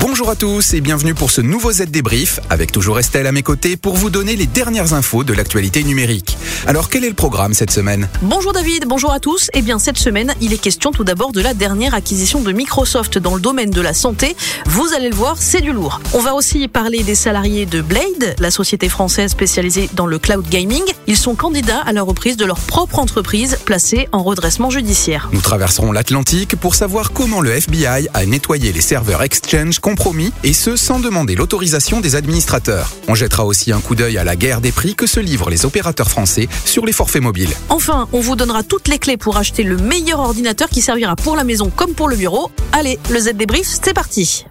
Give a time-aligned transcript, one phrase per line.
[0.00, 3.42] Bonjour à tous et bienvenue pour ce nouveau Z débrief avec toujours Estelle à mes
[3.42, 6.38] côtés pour vous donner les dernières infos de l'actualité numérique.
[6.68, 8.08] Alors quel est le programme cette semaine?
[8.22, 9.50] Bonjour David, bonjour à tous.
[9.54, 13.18] Eh bien cette semaine, il est question tout d'abord de la dernière acquisition de Microsoft
[13.18, 14.36] dans le domaine de la santé.
[14.66, 16.00] Vous allez le voir, c'est du lourd.
[16.14, 20.48] On va aussi parler des salariés de Blade, la société française spécialisée dans le cloud
[20.48, 20.84] gaming.
[21.08, 25.28] Ils sont candidats à la reprise de leur propre entreprise placée en redressement judiciaire.
[25.32, 30.52] Nous traverserons l'Atlantique pour savoir comment le FBI a nettoyé les serveurs Exchange compromis et
[30.52, 32.92] ce sans demander l'autorisation des administrateurs.
[33.08, 35.64] On jettera aussi un coup d'œil à la guerre des prix que se livrent les
[35.64, 37.54] opérateurs français sur les forfaits mobiles.
[37.70, 41.36] Enfin, on vous donnera toutes les clés pour acheter le meilleur ordinateur qui servira pour
[41.36, 42.50] la maison comme pour le bureau.
[42.72, 44.44] Allez, le Z débrief, c'est parti.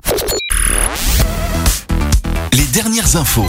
[2.54, 3.46] Les dernières infos.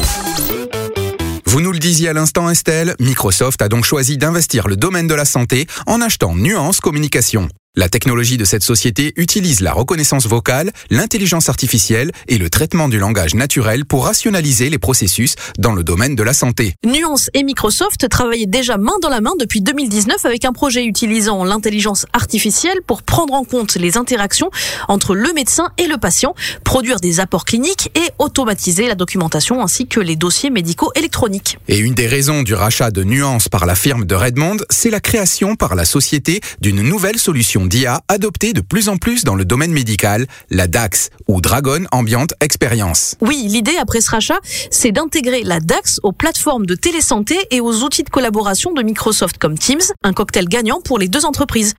[1.47, 5.15] Vous nous le disiez à l'instant Estelle, Microsoft a donc choisi d'investir le domaine de
[5.15, 7.49] la santé en achetant Nuance Communication.
[7.79, 12.99] La technologie de cette société utilise la reconnaissance vocale, l'intelligence artificielle et le traitement du
[12.99, 16.75] langage naturel pour rationaliser les processus dans le domaine de la santé.
[16.85, 21.45] Nuance et Microsoft travaillaient déjà main dans la main depuis 2019 avec un projet utilisant
[21.45, 24.51] l'intelligence artificielle pour prendre en compte les interactions
[24.89, 29.87] entre le médecin et le patient, produire des apports cliniques et automatiser la documentation ainsi
[29.87, 31.59] que les dossiers médicaux électroniques.
[31.69, 34.99] Et une des raisons du rachat de Nuance par la firme de Redmond, c'est la
[34.99, 39.45] création par la société d'une nouvelle solution d'IA adoptée de plus en plus dans le
[39.45, 43.15] domaine médical, la DAX ou Dragon Ambient Experience.
[43.21, 44.39] Oui, l'idée après ce rachat,
[44.71, 49.39] c'est d'intégrer la DAX aux plateformes de télésanté et aux outils de collaboration de Microsoft
[49.39, 51.75] comme Teams, un cocktail gagnant pour les deux entreprises.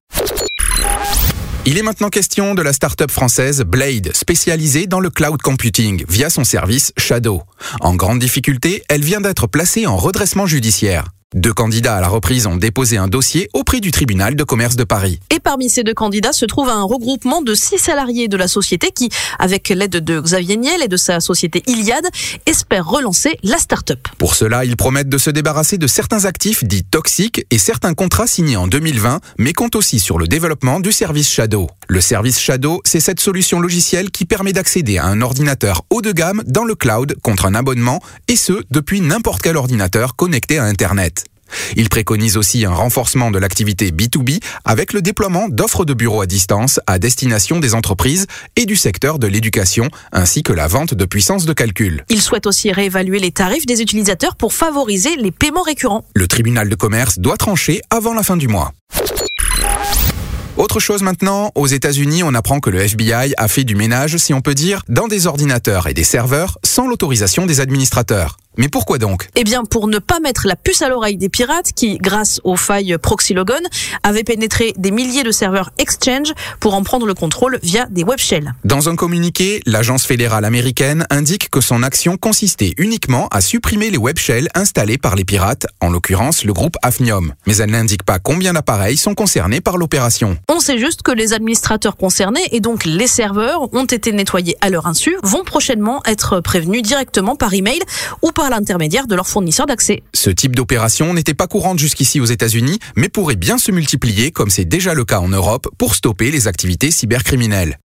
[1.66, 6.30] Il est maintenant question de la start-up française Blade, spécialisée dans le cloud computing via
[6.30, 7.44] son service Shadow.
[7.82, 11.06] En grande difficulté, elle vient d'être placée en redressement judiciaire.
[11.36, 14.84] Deux candidats à la reprise ont déposé un dossier auprès du tribunal de commerce de
[14.84, 15.20] Paris.
[15.30, 18.90] Et parmi ces deux candidats se trouve un regroupement de six salariés de la société
[18.90, 22.04] qui, avec l'aide de Xavier Niel et de sa société Iliad,
[22.48, 24.08] espèrent relancer la start-up.
[24.18, 28.26] Pour cela, ils promettent de se débarrasser de certains actifs dits toxiques et certains contrats
[28.26, 31.70] signés en 2020, mais comptent aussi sur le développement du service Shadow.
[31.88, 36.12] Le service Shadow, c'est cette solution logicielle qui permet d'accéder à un ordinateur haut de
[36.12, 40.64] gamme dans le cloud contre un abonnement, et ce, depuis n'importe quel ordinateur connecté à
[40.64, 41.19] Internet.
[41.76, 46.26] Il préconise aussi un renforcement de l'activité B2B avec le déploiement d'offres de bureaux à
[46.26, 51.06] distance à destination des entreprises et du secteur de l'éducation, ainsi que la vente de
[51.06, 52.06] puissance de calcul.
[52.10, 56.06] Il souhaite aussi réévaluer les tarifs des utilisateurs pour favoriser les paiements récurrents.
[56.14, 58.74] Le tribunal de commerce doit trancher avant la fin du mois.
[60.60, 64.34] Autre chose maintenant, aux États-Unis, on apprend que le FBI a fait du ménage, si
[64.34, 68.36] on peut dire, dans des ordinateurs et des serveurs sans l'autorisation des administrateurs.
[68.60, 69.30] Mais pourquoi donc?
[69.36, 72.58] Eh bien, pour ne pas mettre la puce à l'oreille des pirates qui, grâce aux
[72.58, 73.54] failles Proxylogon,
[74.04, 78.20] avaient pénétré des milliers de serveurs Exchange pour en prendre le contrôle via des web
[78.20, 78.52] shells.
[78.66, 83.98] Dans un communiqué, l'agence fédérale américaine indique que son action consistait uniquement à supprimer les
[83.98, 87.34] web shells installés par les pirates, en l'occurrence le groupe Afnium.
[87.48, 90.38] Mais elle n'indique pas combien d'appareils sont concernés par l'opération.
[90.50, 94.70] On sait juste que les administrateurs concernés et donc les serveurs ont été nettoyés à
[94.70, 97.80] leur insu, vont prochainement être prévenus directement par email
[98.22, 100.04] ou par l'intermédiaire de leur fournisseur d'accès.
[100.14, 104.50] Ce type d'opération n'était pas courante jusqu'ici aux États-Unis, mais pourrait bien se multiplier, comme
[104.50, 107.80] c'est déjà le cas en Europe, pour stopper les activités cybercriminelles.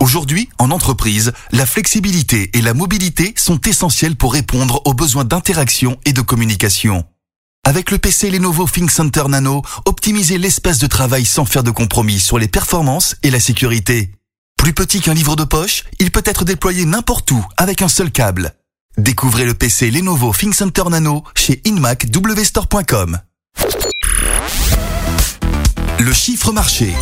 [0.00, 5.96] Aujourd'hui, en entreprise, la flexibilité et la mobilité sont essentielles pour répondre aux besoins d'interaction
[6.04, 7.04] et de communication.
[7.64, 12.36] Avec le PC Lenovo ThinkCenter Nano, optimisez l'espace de travail sans faire de compromis sur
[12.36, 14.10] les performances et la sécurité.
[14.62, 18.12] Plus petit qu'un livre de poche, il peut être déployé n'importe où avec un seul
[18.12, 18.52] câble.
[18.96, 23.18] Découvrez le PC Lenovo ThinkCenter Nano chez inmacwstore.com.
[25.98, 26.92] Le chiffre marché.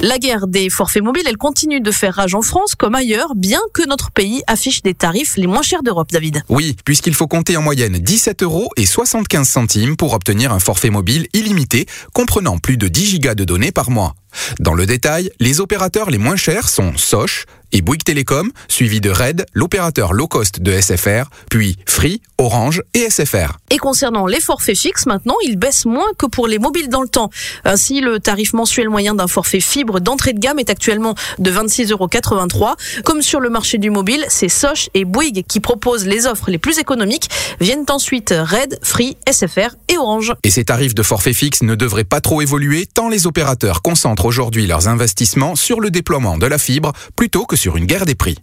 [0.00, 3.60] La guerre des forfaits mobiles, elle continue de faire rage en France comme ailleurs, bien
[3.74, 6.42] que notre pays affiche des tarifs les moins chers d'Europe, David.
[6.48, 10.90] Oui, puisqu'il faut compter en moyenne 17 euros et 75 centimes pour obtenir un forfait
[10.90, 14.14] mobile illimité comprenant plus de 10 gigas de données par mois.
[14.60, 19.10] Dans le détail, les opérateurs les moins chers sont Soch et Bouygues Télécom, suivi de
[19.10, 23.58] Red, l'opérateur low cost de SFR, puis Free, Orange et SFR.
[23.70, 27.08] Et concernant les forfaits fixes, maintenant, ils baissent moins que pour les mobiles dans le
[27.08, 27.30] temps.
[27.64, 31.90] Ainsi, le tarif mensuel moyen d'un forfait fibre d'entrée de gamme est actuellement de 26,83
[31.90, 32.74] euros.
[33.04, 36.58] Comme sur le marché du mobile, c'est Soch et Bouygues qui proposent les offres les
[36.58, 37.28] plus économiques.
[37.60, 40.32] Viennent ensuite Red, Free, SFR et Orange.
[40.44, 44.23] Et ces tarifs de forfait fixe ne devraient pas trop évoluer tant les opérateurs concentrent
[44.24, 48.14] aujourd'hui leurs investissements sur le déploiement de la fibre plutôt que sur une guerre des
[48.14, 48.36] prix.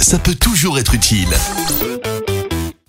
[0.00, 1.34] ça peut toujours être utile.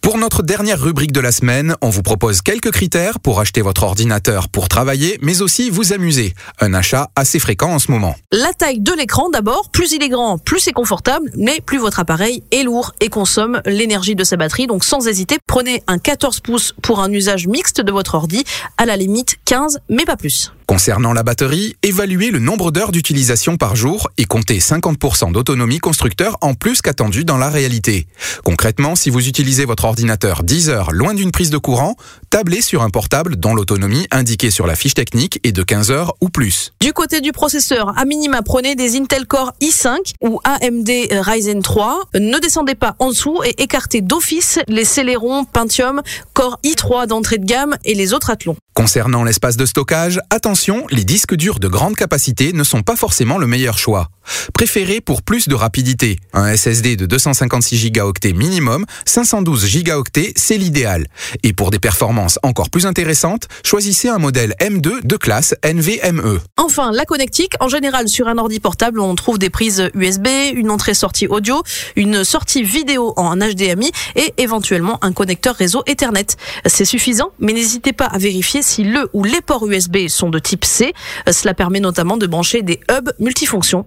[0.06, 3.82] Pour notre dernière rubrique de la semaine, on vous propose quelques critères pour acheter votre
[3.82, 6.36] ordinateur pour travailler, mais aussi vous amuser.
[6.60, 8.14] Un achat assez fréquent en ce moment.
[8.32, 12.00] La taille de l'écran d'abord, plus il est grand, plus c'est confortable, mais plus votre
[12.00, 14.68] appareil est lourd et consomme l'énergie de sa batterie.
[14.68, 18.44] Donc sans hésiter, prenez un 14 pouces pour un usage mixte de votre ordi,
[18.78, 20.52] à la limite 15, mais pas plus.
[20.68, 26.38] Concernant la batterie, évaluez le nombre d'heures d'utilisation par jour et comptez 50% d'autonomie constructeur
[26.42, 28.08] en plus qu'attendu dans la réalité.
[28.44, 31.96] Concrètement, si vous utilisez votre ordinateur 10 heures loin d'une prise de courant,
[32.36, 36.16] tablez sur un portable dont l'autonomie indiquée sur la fiche technique est de 15 heures
[36.20, 36.74] ou plus.
[36.82, 42.02] Du côté du processeur, à minima, prenez des Intel Core i5 ou AMD Ryzen 3.
[42.16, 46.02] Ne descendez pas en dessous et écartez d'office les Celeron, Pentium,
[46.34, 48.58] Core i3 d'entrée de gamme et les autres Athlon.
[48.74, 53.38] Concernant l'espace de stockage, attention, les disques durs de grande capacité ne sont pas forcément
[53.38, 54.10] le meilleur choix.
[54.54, 56.20] Préférez pour plus de rapidité.
[56.34, 60.04] Un SSD de 256 Go minimum, 512 Go
[60.36, 61.08] c'est l'idéal.
[61.44, 66.40] Et pour des performances encore plus intéressantes, choisissez un modèle M2 de classe NVMe.
[66.58, 67.54] Enfin, la connectique.
[67.60, 71.64] En général, sur un ordi portable, on trouve des prises USB, une entrée-sortie audio,
[71.96, 76.26] une sortie vidéo en HDMI et éventuellement un connecteur réseau Ethernet.
[76.66, 80.40] C'est suffisant, mais n'hésitez pas à vérifier si le ou les ports USB sont de
[80.40, 80.94] type C.
[81.32, 83.86] Cela permet notamment de brancher des hubs multifonctions.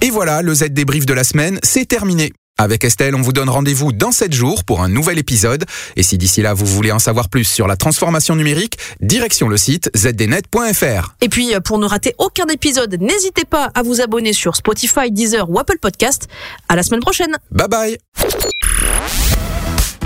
[0.00, 2.32] Et voilà, le Z débrief de la semaine, c'est terminé.
[2.56, 5.64] Avec Estelle, on vous donne rendez-vous dans 7 jours pour un nouvel épisode.
[5.96, 9.56] Et si d'ici là, vous voulez en savoir plus sur la transformation numérique, direction le
[9.56, 11.14] site zdnet.fr.
[11.20, 15.48] Et puis, pour ne rater aucun épisode, n'hésitez pas à vous abonner sur Spotify, Deezer
[15.50, 16.28] ou Apple Podcast.
[16.68, 17.36] À la semaine prochaine.
[17.50, 17.98] Bye bye.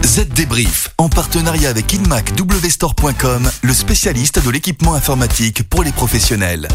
[0.04, 2.32] Z Débrief, en partenariat avec InMac
[3.62, 6.68] le spécialiste de l'équipement informatique pour les professionnels.